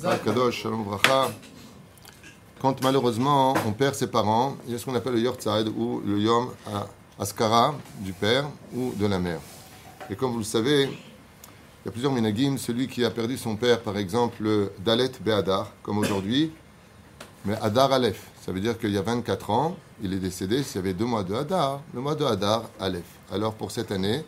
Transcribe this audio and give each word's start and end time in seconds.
Kadosh, 0.00 0.62
Shalom 0.62 0.84
Bracha. 0.84 1.30
Quand 2.58 2.82
malheureusement 2.82 3.54
on 3.66 3.72
perd 3.72 3.94
ses 3.94 4.06
parents, 4.06 4.56
il 4.66 4.72
y 4.72 4.74
a 4.74 4.78
ce 4.78 4.86
qu'on 4.86 4.94
appelle 4.94 5.12
le 5.12 5.20
Yortzeit 5.20 5.68
ou 5.76 6.00
le 6.04 6.18
Yom 6.18 6.48
Askara 7.18 7.74
du 7.98 8.14
père 8.14 8.46
ou 8.74 8.92
de 8.96 9.06
la 9.06 9.18
mère. 9.18 9.40
Et 10.08 10.16
comme 10.16 10.32
vous 10.32 10.38
le 10.38 10.44
savez, 10.44 10.84
il 10.84 11.86
y 11.86 11.88
a 11.88 11.90
plusieurs 11.90 12.12
minagim. 12.12 12.56
Celui 12.56 12.88
qui 12.88 13.04
a 13.04 13.10
perdu 13.10 13.36
son 13.36 13.56
père, 13.56 13.80
par 13.80 13.98
exemple, 13.98 14.36
le 14.40 14.72
Dalet 14.78 15.12
Be'adar, 15.20 15.70
comme 15.82 15.98
aujourd'hui, 15.98 16.50
mais 17.44 17.56
Adar 17.60 17.92
Aleph. 17.92 18.22
Ça 18.44 18.52
veut 18.52 18.60
dire 18.60 18.78
qu'il 18.78 18.92
y 18.92 18.98
a 18.98 19.02
24 19.02 19.50
ans, 19.50 19.76
il 20.02 20.14
est 20.14 20.18
décédé 20.18 20.62
s'il 20.62 20.76
y 20.76 20.78
avait 20.78 20.94
deux 20.94 21.04
mois 21.04 21.24
de 21.24 21.34
Hadar, 21.34 21.82
le 21.92 22.00
mois 22.00 22.14
de 22.14 22.24
Hadar 22.24 22.64
Aleph. 22.80 23.04
Alors 23.30 23.52
pour 23.52 23.70
cette 23.70 23.92
année, 23.92 24.24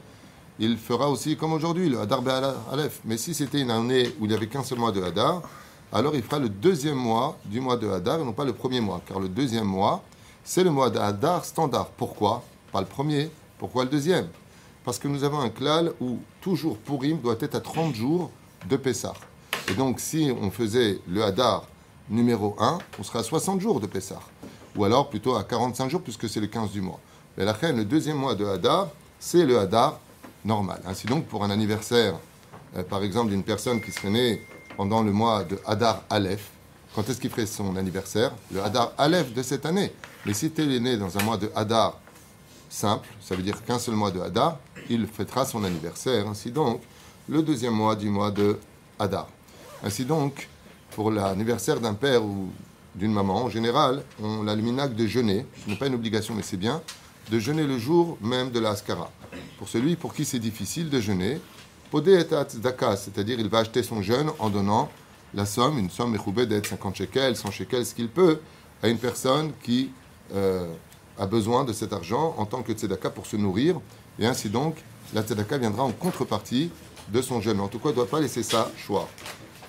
il 0.59 0.77
fera 0.77 1.09
aussi 1.09 1.35
comme 1.37 1.55
aujourd'hui, 1.55 1.89
le 1.89 1.99
Hadar 1.99 2.23
Aleph. 2.71 3.01
Mais 3.07 3.17
si 3.17 3.33
c'était 3.33 3.61
une 3.61 3.71
année 3.71 4.15
où 4.21 4.27
il 4.27 4.29
n'y 4.29 4.35
avait 4.35 4.49
qu'un 4.49 4.63
seul 4.63 4.79
mois 4.79 4.93
de 4.93 5.03
Hadar, 5.03 5.41
alors 5.93 6.15
il 6.15 6.23
fera 6.23 6.39
le 6.39 6.49
deuxième 6.49 6.97
mois 6.97 7.39
du 7.45 7.61
mois 7.61 7.77
de 7.77 7.89
Hadar 7.89 8.21
et 8.21 8.25
non 8.25 8.33
pas 8.33 8.45
le 8.45 8.55
premier 8.55 8.81
mois. 8.81 9.03
Car 9.07 9.21
le 9.21 9.29
deuxième 9.29 9.67
mois, 9.67 10.03
c'est 10.43 10.65
le 10.65 10.71
mois 10.71 10.89
de 10.89 10.99
Hadar 10.99 11.45
standard. 11.45 11.89
Pourquoi? 11.89 12.43
Pas 12.73 12.81
le 12.81 12.87
premier. 12.87 13.31
Pourquoi 13.59 13.85
le 13.85 13.91
deuxième? 13.91 14.29
Parce 14.85 14.99
que 14.99 15.07
nous 15.07 15.23
avons 15.23 15.41
un 15.41 15.51
klal 15.51 15.93
où 16.01 16.19
toujours 16.41 16.79
Purim 16.79 17.21
doit 17.21 17.37
être 17.41 17.55
à 17.55 17.61
30 17.61 17.95
jours 17.95 18.31
de 18.69 18.77
Pessah. 18.77 19.13
Et 19.71 19.75
donc 19.75 20.01
si 20.01 20.33
on 20.41 20.51
faisait 20.51 20.99
le 21.07 21.23
Hadar 21.23 21.67
numéro 22.09 22.57
1, 22.59 22.79
on 22.99 23.03
sera 23.03 23.21
à 23.21 23.23
60 23.23 23.61
jours 23.61 23.79
de 23.79 23.87
Pessah. 23.87 24.21
Ou 24.77 24.85
alors 24.85 25.11
plutôt 25.11 25.37
à 25.37 25.45
45 25.45 25.91
jours 25.91 26.03
puisque 26.03 26.29
c'est 26.29 26.41
le 26.41 26.47
15 26.47 26.71
du 26.71 26.81
mois. 26.81 27.01
Mais 27.37 27.45
la 27.45 27.53
reine, 27.53 27.77
le 27.77 27.85
deuxième 27.85 28.17
mois 28.17 28.35
de 28.35 28.47
Hadar, 28.47 28.89
c'est 29.21 29.45
le 29.45 29.59
Hadar 29.59 30.01
normal. 30.45 30.81
Ainsi 30.87 31.07
donc, 31.07 31.27
pour 31.27 31.45
un 31.45 31.51
anniversaire, 31.51 32.15
euh, 32.77 32.83
par 32.83 33.03
exemple, 33.03 33.31
d'une 33.31 33.45
personne 33.45 33.81
qui 33.81 33.93
serait 33.93 34.11
née 34.11 34.43
pendant 34.77 35.03
le 35.03 35.13
mois 35.13 35.45
de 35.45 35.59
Hadar 35.67 36.03
Aleph, 36.11 36.51
quand 36.95 37.09
est-ce 37.09 37.21
qu'il 37.21 37.31
ferait 37.31 37.47
son 37.47 37.77
anniversaire? 37.77 38.33
Le 38.53 38.63
Hadar 38.63 38.93
Aleph 38.99 39.33
de 39.33 39.43
cette 39.43 39.65
année. 39.65 39.93
Mais 40.27 40.35
si 40.35 40.51
tu 40.51 40.63
es 40.63 40.81
né 40.81 40.97
dans 40.97 41.17
un 41.19 41.23
mois 41.23 41.37
de 41.39 41.51
Hadar 41.55 41.99
simple, 42.69 43.09
ça 43.21 43.35
veut 43.35 43.43
dire 43.43 43.63
qu'un 43.65 43.79
seul 43.79 43.95
mois 43.95 44.11
de 44.11 44.21
Hadar, 44.21 44.59
il 44.91 45.07
fêtera 45.07 45.45
son 45.45 45.65
anniversaire. 45.65 46.29
Ainsi 46.29 46.51
donc, 46.51 46.83
le 47.29 47.43
deuxième 47.43 47.75
mois 47.75 47.97
du 47.97 48.09
mois 48.09 48.31
de 48.31 48.59
Hadar. 48.99 49.29
Ainsi 49.83 50.05
donc, 50.05 50.49
pour 50.91 51.11
l'anniversaire 51.11 51.81
d'un 51.81 51.95
père 51.95 52.25
ou 52.25 52.51
d'une 52.95 53.13
maman, 53.13 53.45
en 53.45 53.49
général, 53.49 54.05
on 54.23 54.47
a 54.47 54.55
le 54.55 54.89
de 54.89 55.07
jeûner. 55.07 55.47
Ce 55.65 55.71
n'est 55.71 55.77
pas 55.77 55.87
une 55.87 55.95
obligation, 55.95 56.35
mais 56.35 56.43
c'est 56.43 56.57
bien, 56.59 56.83
de 57.31 57.39
jeûner 57.39 57.67
le 57.67 57.79
jour 57.79 58.19
même 58.21 58.51
de 58.51 58.61
la 58.61 58.71
Askara. 58.71 59.11
Pour 59.59 59.69
celui 59.69 59.97
pour 59.97 60.13
qui 60.13 60.25
c'est 60.25 60.39
difficile 60.39 60.91
de 60.91 61.01
jeûner, 61.01 61.41
c'est-à-dire 61.93 63.39
il 63.39 63.49
va 63.49 63.59
acheter 63.59 63.83
son 63.83 64.03
jeûne 64.03 64.31
en 64.39 64.51
donnant 64.51 64.89
la 65.35 65.47
somme, 65.47 65.79
une 65.79 65.91
somme 65.91 66.17
d'être 66.47 66.67
50 66.67 66.97
shekels, 66.97 67.37
100 67.37 67.51
shekels, 67.51 67.87
ce 67.87 67.95
qu'il 67.95 68.09
peut, 68.09 68.41
à 68.83 68.89
une 68.89 68.99
personne 68.99 69.53
qui 69.63 69.91
euh, 70.35 70.73
a 71.19 71.27
besoin 71.27 71.65
de 71.65 71.73
cet 71.73 71.93
argent 71.93 72.35
en 72.39 72.47
tant 72.47 72.63
que 72.63 72.73
tzedaka 72.73 73.11
pour 73.11 73.27
se 73.27 73.37
nourrir. 73.37 73.81
Et 74.19 74.27
ainsi 74.27 74.49
donc, 74.49 74.77
la 75.15 75.23
tzedaka 75.23 75.59
viendra 75.59 75.83
en 75.85 75.93
contrepartie 75.93 76.71
de 77.13 77.23
son 77.23 77.41
jeûne. 77.41 77.61
En 77.61 77.69
tout 77.69 77.79
cas, 77.79 77.89
il 77.89 77.93
ne 77.93 77.97
doit 77.97 78.09
pas 78.09 78.21
laisser 78.21 78.43
ça 78.43 78.71
choix. 78.77 79.09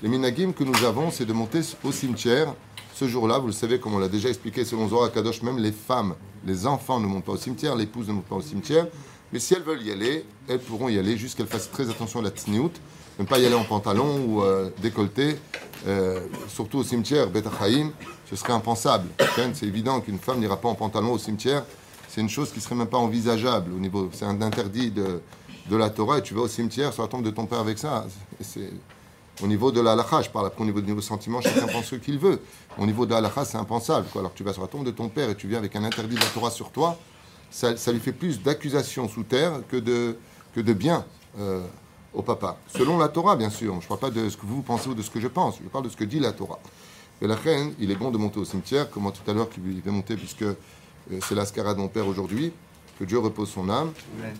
Les 0.01 0.09
minagim 0.09 0.51
que 0.51 0.63
nous 0.63 0.83
avons, 0.85 1.11
c'est 1.11 1.25
de 1.25 1.33
monter 1.33 1.61
au 1.83 1.91
cimetière. 1.91 2.53
Ce 2.93 3.07
jour-là, 3.07 3.39
vous 3.39 3.47
le 3.47 3.53
savez, 3.53 3.79
comme 3.79 3.95
on 3.95 3.99
l'a 3.99 4.07
déjà 4.07 4.29
expliqué 4.29 4.65
selon 4.65 4.87
Zohar 4.87 5.11
Kadosh, 5.11 5.41
même 5.41 5.57
les 5.57 5.71
femmes, 5.71 6.15
les 6.45 6.67
enfants 6.67 6.99
ne 6.99 7.07
montent 7.07 7.23
pas 7.25 7.31
au 7.31 7.37
cimetière, 7.37 7.75
l'épouse 7.75 8.07
ne 8.07 8.13
monte 8.13 8.25
pas 8.25 8.35
au 8.35 8.41
cimetière. 8.41 8.87
Mais 9.33 9.39
si 9.39 9.55
elles 9.55 9.63
veulent 9.63 9.81
y 9.81 9.91
aller, 9.91 10.23
elles 10.47 10.59
pourront 10.59 10.89
y 10.89 10.99
aller, 10.99 11.17
juste 11.17 11.35
qu'elles 11.35 11.47
fassent 11.47 11.71
très 11.71 11.89
attention 11.89 12.19
à 12.19 12.21
la 12.21 12.29
tsniout, 12.29 12.71
ne 13.17 13.25
pas 13.25 13.39
y 13.39 13.45
aller 13.47 13.55
en 13.55 13.63
pantalon 13.63 14.23
ou 14.27 14.43
euh, 14.43 14.69
décolleté, 14.79 15.37
euh, 15.87 16.19
surtout 16.47 16.77
au 16.77 16.83
cimetière, 16.83 17.31
Bet 17.31 17.41
ce 18.29 18.35
serait 18.35 18.53
impensable. 18.53 19.09
C'est 19.55 19.65
évident 19.65 20.01
qu'une 20.01 20.19
femme 20.19 20.39
n'ira 20.39 20.57
pas 20.57 20.69
en 20.69 20.75
pantalon 20.75 21.13
au 21.13 21.17
cimetière, 21.17 21.65
c'est 22.07 22.21
une 22.21 22.29
chose 22.29 22.51
qui 22.51 22.61
serait 22.61 22.75
même 22.75 22.87
pas 22.87 22.99
envisageable 22.99 23.73
au 23.73 23.79
niveau, 23.79 24.07
c'est 24.13 24.25
un 24.25 24.39
interdit 24.39 24.91
de, 24.91 25.19
de 25.67 25.75
la 25.75 25.89
Torah 25.89 26.19
et 26.19 26.21
tu 26.21 26.35
vas 26.35 26.41
au 26.41 26.47
cimetière 26.47 26.93
sur 26.93 27.01
la 27.01 27.09
tombe 27.09 27.23
de 27.23 27.31
ton 27.31 27.47
père 27.47 27.59
avec 27.59 27.79
ça. 27.79 28.05
C'est 28.39 28.69
au 29.41 29.47
niveau 29.47 29.71
de 29.71 29.81
la 29.81 29.97
je 30.21 30.29
parle 30.29 30.45
après 30.45 30.61
au 30.61 30.65
niveau 30.65 30.79
du 30.79 30.87
niveau 30.87 31.01
sentiment, 31.01 31.41
chacun 31.41 31.65
pense 31.65 31.85
ce 31.85 31.95
qu'il 31.95 32.19
veut. 32.19 32.39
Au 32.77 32.85
niveau 32.85 33.07
de 33.07 33.15
la 33.15 33.31
c'est 33.45 33.57
impensable. 33.57 34.05
Quoi. 34.11 34.21
Alors 34.21 34.33
tu 34.35 34.43
vas 34.43 34.53
sur 34.53 34.61
la 34.61 34.67
tombe 34.67 34.85
de 34.85 34.91
ton 34.91 35.09
père 35.09 35.31
et 35.31 35.35
tu 35.35 35.47
viens 35.47 35.57
avec 35.57 35.75
un 35.75 35.83
interdit 35.83 36.15
de 36.15 36.21
la 36.21 36.27
Torah 36.27 36.51
sur 36.51 36.69
toi, 36.69 36.99
ça, 37.53 37.91
lui 37.91 37.99
fait 37.99 38.11
plus 38.11 38.41
d'accusations 38.41 39.07
sous 39.07 39.23
terre 39.23 39.61
que 39.69 39.77
de, 39.77 40.17
que 40.55 40.59
de 40.59 40.73
bien 40.73 41.05
euh, 41.39 41.61
au 42.13 42.23
papa. 42.23 42.57
Selon 42.67 42.97
la 42.97 43.09
Torah, 43.09 43.35
bien 43.35 43.51
sûr. 43.51 43.75
Je 43.79 43.85
ne 43.85 43.87
parle 43.87 43.99
pas 43.99 44.09
de 44.09 44.27
ce 44.29 44.37
que 44.37 44.45
vous 44.45 44.61
pensez 44.63 44.89
ou 44.89 44.95
de 44.95 45.01
ce 45.01 45.11
que 45.11 45.19
je 45.19 45.27
pense. 45.27 45.57
Je 45.63 45.69
parle 45.69 45.85
de 45.85 45.89
ce 45.89 45.97
que 45.97 46.03
dit 46.03 46.19
la 46.19 46.31
Torah. 46.31 46.59
Et 47.21 47.27
la 47.27 47.35
reine, 47.35 47.73
il 47.79 47.91
est 47.91 47.95
bon 47.95 48.11
de 48.11 48.17
monter 48.17 48.39
au 48.39 48.45
cimetière, 48.45 48.89
comme 48.89 49.03
moi 49.03 49.11
tout 49.11 49.29
à 49.29 49.33
l'heure, 49.33 49.49
qui 49.49 49.59
va 49.59 49.91
monter, 49.91 50.15
puisque 50.15 50.41
euh, 50.41 50.55
c'est 51.21 51.35
l'ascara 51.35 51.73
de 51.75 51.79
mon 51.79 51.87
père 51.87 52.07
aujourd'hui. 52.07 52.51
Que 52.99 53.05
Dieu 53.05 53.19
repose 53.19 53.49
son 53.49 53.69
âme. 53.69 53.91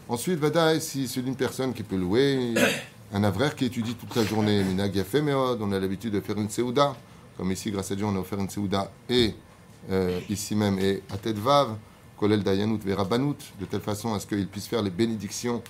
Ensuite, 0.10 0.40
Vadaï, 0.40 0.82
si 0.82 1.08
c'est 1.08 1.22
une 1.22 1.36
personne 1.36 1.74
qui 1.74 1.84
peut 1.84 1.96
louer, 1.96 2.54
un 3.14 3.24
avraire 3.24 3.56
qui 3.56 3.66
étudie 3.66 3.96
toute 3.96 4.16
la 4.16 4.24
journée, 4.24 4.64
Minag 4.64 5.04
on 5.62 5.72
a 5.72 5.80
l'habitude 5.80 6.14
de 6.14 6.20
faire 6.20 6.38
une 6.38 6.50
Seouda, 6.50 6.96
comme 7.38 7.52
ici, 7.52 7.72
grâce 7.72 7.92
à 7.92 7.96
Dieu, 7.96 8.06
on 8.06 8.16
a 8.16 8.20
offert 8.20 8.40
une 8.40 8.50
Seouda, 8.50 8.92
et 9.10 9.34
euh, 9.92 10.20
ici 10.30 10.56
même, 10.56 10.78
et 10.80 11.02
à 11.12 11.18
tête 11.18 11.38
vave, 11.38 11.76
Kolel 12.24 12.42
de 12.42 13.66
telle 13.70 13.82
façon 13.82 14.14
à 14.14 14.20
ce 14.22 14.26
qu'il 14.26 14.48
puisse 14.48 14.68
faire 14.68 14.82
les 14.82 14.90
bénédictions, 14.90 15.62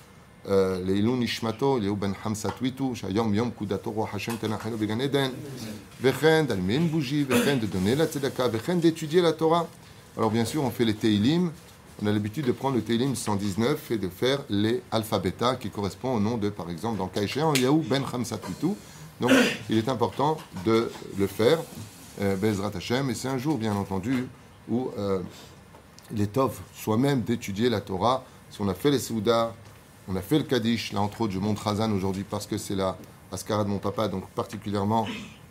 euh, 0.48 0.80
les 0.84 1.00
Ilun 1.00 1.16
Nishmato, 1.16 1.80
les 1.80 1.88
Uben 1.88 2.14
Hamsat 2.24 2.54
Witu, 2.62 2.94
Shayom 2.94 3.34
Yom 3.34 3.50
Kudato 3.50 3.90
Roi 3.90 4.08
Hashem 4.14 4.36
Tenachenu 4.36 4.76
Began 4.76 5.00
Eden, 5.00 5.32
Vechen, 6.00 6.46
d'allumer 6.46 6.76
une 6.76 6.86
bougie, 6.86 7.24
Vechen, 7.24 7.58
de 7.58 7.66
donner 7.66 7.96
la 7.96 8.06
Tzedaka, 8.06 8.46
Vechen, 8.46 8.78
d'étudier 8.78 9.20
la 9.20 9.32
Torah. 9.32 9.66
Alors 10.16 10.30
bien 10.30 10.44
sûr, 10.44 10.62
on 10.62 10.70
fait 10.70 10.84
les 10.84 10.94
Teilim, 10.94 11.50
on 12.00 12.06
a 12.06 12.12
l'habitude 12.12 12.46
de 12.46 12.52
prendre 12.52 12.76
le 12.76 12.82
Télim 12.82 13.16
119 13.16 13.90
et 13.90 13.98
de 13.98 14.08
faire 14.08 14.38
les 14.48 14.80
alphabétas 14.92 15.56
qui 15.56 15.70
correspondent 15.70 16.18
au 16.18 16.20
nom 16.20 16.36
de, 16.36 16.50
par 16.50 16.70
exemple, 16.70 16.98
dans 16.98 17.08
Kaïchéan, 17.08 17.52
Yaou 17.54 17.84
Ben 17.90 18.04
Khamsatwitu. 18.04 18.76
Donc, 19.20 19.32
il 19.68 19.76
est 19.76 19.88
important 19.88 20.36
de 20.64 20.88
le 21.18 21.26
faire, 21.26 21.58
euh, 22.22 22.36
Bezrat 22.36 22.70
Hashem, 22.76 23.10
et 23.10 23.14
c'est 23.14 23.26
un 23.26 23.38
jour, 23.38 23.58
bien 23.58 23.74
entendu, 23.74 24.28
où 24.68 24.90
euh, 24.96 25.20
est 26.16 26.38
soi-même 26.74 27.22
d'étudier 27.22 27.68
la 27.68 27.80
Torah. 27.80 28.24
Si 28.50 28.60
on 28.60 28.68
a 28.68 28.74
fait 28.74 28.90
les 28.90 28.98
Soudas, 28.98 29.52
on 30.08 30.16
a 30.16 30.20
fait 30.20 30.38
le 30.38 30.44
Kaddish, 30.44 30.92
là, 30.92 31.00
entre 31.00 31.22
autres, 31.22 31.32
je 31.32 31.38
montre 31.38 31.66
Hazan 31.66 31.90
aujourd'hui 31.92 32.24
parce 32.28 32.46
que 32.46 32.58
c'est 32.58 32.74
la 32.74 32.96
Ascara 33.32 33.64
de 33.64 33.68
mon 33.68 33.78
papa, 33.78 34.08
donc 34.08 34.28
particulièrement 34.30 35.06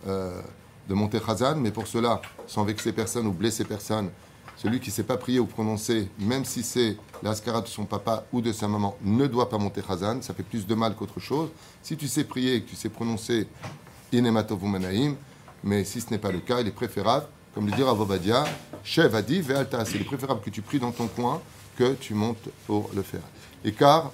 euh, 0.07 0.41
de 0.87 0.93
monter 0.93 1.19
Hazan, 1.27 1.55
mais 1.55 1.71
pour 1.71 1.87
cela, 1.87 2.21
sans 2.47 2.63
vexer 2.63 2.93
personne 2.93 3.27
ou 3.27 3.31
blesser 3.31 3.65
personne, 3.65 4.09
celui 4.55 4.79
qui 4.79 4.89
ne 4.89 4.93
sait 4.93 5.03
pas 5.03 5.17
prier 5.17 5.39
ou 5.39 5.45
prononcer, 5.45 6.09
même 6.19 6.45
si 6.45 6.63
c'est 6.63 6.97
l'ascara 7.23 7.61
de 7.61 7.67
son 7.67 7.85
papa 7.85 8.25
ou 8.31 8.41
de 8.41 8.51
sa 8.51 8.67
maman, 8.67 8.95
ne 9.03 9.25
doit 9.25 9.49
pas 9.49 9.57
monter 9.57 9.81
Khazan. 9.81 10.21
Ça 10.21 10.33
fait 10.33 10.43
plus 10.43 10.67
de 10.67 10.75
mal 10.75 10.95
qu'autre 10.95 11.19
chose. 11.19 11.49
Si 11.81 11.97
tu 11.97 12.07
sais 12.07 12.23
prier 12.23 12.55
et 12.55 12.61
que 12.61 12.69
tu 12.69 12.75
sais 12.75 12.89
prononcer 12.89 13.47
Inematovu 14.11 14.67
mais 15.63 15.83
si 15.83 16.01
ce 16.01 16.11
n'est 16.11 16.17
pas 16.17 16.31
le 16.31 16.39
cas, 16.39 16.61
il 16.61 16.67
est 16.67 16.71
préférable, 16.71 17.25
comme 17.53 17.67
le 17.67 17.71
dit 17.73 17.83
Ravobadia, 17.83 18.45
Shev 18.83 19.13
Adi 19.15 19.41
Ve'alta. 19.41 19.85
C'est 19.85 19.99
préférable 19.99 20.41
que 20.41 20.49
tu 20.49 20.61
pries 20.61 20.79
dans 20.79 20.91
ton 20.91 21.07
coin 21.07 21.41
que 21.77 21.93
tu 21.93 22.13
montes 22.13 22.49
pour 22.65 22.89
le 22.95 23.01
faire. 23.01 23.21
Et 23.63 23.71
car, 23.71 24.11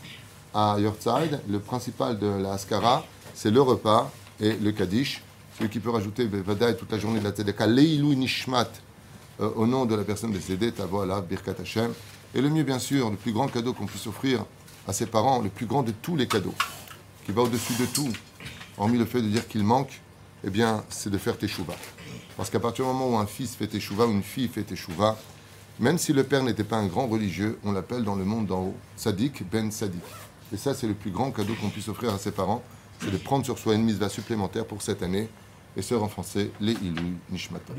à 0.53 0.77
Yortzide, 0.79 1.39
le 1.49 1.59
principal 1.59 2.19
de 2.19 2.27
la 2.27 2.53
Askara, 2.53 3.05
c'est 3.33 3.51
le 3.51 3.61
repas 3.61 4.11
et 4.39 4.53
le 4.53 4.71
Kaddish. 4.71 5.23
Celui 5.57 5.69
qui 5.69 5.79
peut 5.79 5.89
rajouter 5.89 6.25
Vada 6.25 6.73
toute 6.73 6.91
la 6.91 6.99
journée 6.99 7.19
de 7.19 7.25
la 7.25 7.31
Tzedeka, 7.31 7.67
Leilu 7.67 8.15
Nishmat, 8.15 8.69
euh, 9.41 9.49
au 9.55 9.67
nom 9.67 9.85
de 9.85 9.95
la 9.95 10.03
personne 10.03 10.31
décédée, 10.31 10.71
ta 10.71 10.85
voilà, 10.85 11.21
Birkat 11.21 11.55
Hashem. 11.61 11.93
Et 12.33 12.41
le 12.41 12.49
mieux, 12.49 12.63
bien 12.63 12.79
sûr, 12.79 13.09
le 13.09 13.17
plus 13.17 13.31
grand 13.33 13.47
cadeau 13.47 13.73
qu'on 13.73 13.85
puisse 13.85 14.07
offrir 14.07 14.45
à 14.87 14.93
ses 14.93 15.05
parents, 15.05 15.41
le 15.41 15.49
plus 15.49 15.65
grand 15.65 15.83
de 15.83 15.91
tous 15.91 16.15
les 16.15 16.27
cadeaux, 16.27 16.55
qui 17.25 17.31
va 17.31 17.41
au-dessus 17.41 17.73
de 17.79 17.85
tout, 17.85 18.09
hormis 18.77 18.97
le 18.97 19.05
fait 19.05 19.21
de 19.21 19.27
dire 19.27 19.47
qu'il 19.47 19.63
manque, 19.63 20.01
eh 20.43 20.49
bien, 20.49 20.83
c'est 20.89 21.09
de 21.09 21.17
faire 21.17 21.37
teshuva. 21.37 21.73
Parce 22.39 22.49
qu'à 22.49 22.61
partir 22.61 22.85
du 22.85 22.93
moment 22.93 23.17
où 23.17 23.17
un 23.17 23.25
fils 23.25 23.53
fait 23.53 23.67
teshuva 23.67 24.07
ou 24.07 24.11
une 24.11 24.23
fille 24.23 24.47
fait 24.47 24.63
teshuva, 24.63 25.17
même 25.77 25.97
si 25.97 26.13
le 26.13 26.23
père 26.23 26.41
n'était 26.41 26.63
pas 26.63 26.77
un 26.77 26.87
grand 26.87 27.05
religieux, 27.05 27.59
on 27.65 27.73
l'appelle 27.73 28.05
dans 28.05 28.15
le 28.15 28.23
monde 28.23 28.47
d'en 28.47 28.61
haut 28.61 28.75
Sadik 28.95 29.43
ben 29.51 29.69
Sadik. 29.71 29.99
Et 30.53 30.55
ça, 30.55 30.73
c'est 30.73 30.87
le 30.87 30.93
plus 30.93 31.11
grand 31.11 31.31
cadeau 31.31 31.53
qu'on 31.59 31.67
puisse 31.67 31.89
offrir 31.89 32.13
à 32.13 32.17
ses 32.17 32.31
parents, 32.31 32.63
c'est 33.01 33.11
de 33.11 33.17
prendre 33.17 33.43
sur 33.43 33.59
soi 33.59 33.75
une 33.75 33.83
mise 33.83 33.99
supplémentaire 34.07 34.65
pour 34.65 34.81
cette 34.81 35.03
année 35.03 35.27
et 35.75 35.81
se 35.81 35.93
renforcer 35.93 36.49
les 36.61 36.71
Ilu 36.71 37.17
Nishmata. 37.29 37.73